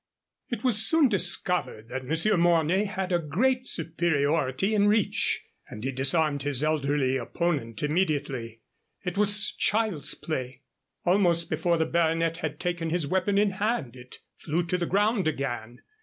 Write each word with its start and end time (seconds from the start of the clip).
It 0.49 0.63
was 0.63 0.83
soon 0.83 1.09
discovered 1.09 1.89
that 1.89 2.03
Monsieur 2.05 2.35
Mornay 2.35 2.85
had 2.85 3.11
a 3.11 3.19
great 3.19 3.67
superiority 3.67 4.73
in 4.73 4.85
the 4.85 4.87
reach, 4.87 5.43
and 5.69 5.83
he 5.83 5.91
disarmed 5.91 6.41
his 6.41 6.63
elderly 6.63 7.17
opponent 7.17 7.83
immediately. 7.83 8.61
It 9.03 9.15
was 9.15 9.51
child's 9.51 10.15
play. 10.15 10.63
Almost 11.05 11.51
before 11.51 11.77
the 11.77 11.85
Baronet 11.85 12.37
had 12.37 12.59
taken 12.59 12.89
his 12.89 13.05
weapon 13.05 13.37
in 13.37 13.51
hand 13.51 13.95
it 13.95 14.17
flew 14.39 14.63
to 14.63 14.77
the 14.79 14.87
ground 14.87 15.27
again. 15.27 15.83